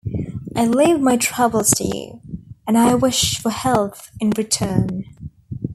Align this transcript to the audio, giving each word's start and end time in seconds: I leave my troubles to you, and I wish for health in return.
I 0.55 0.65
leave 0.65 0.99
my 0.99 1.15
troubles 1.15 1.69
to 1.75 1.83
you, 1.83 2.21
and 2.67 2.75
I 2.75 2.95
wish 2.95 3.37
for 3.37 3.51
health 3.51 4.09
in 4.19 4.31
return. 4.31 5.03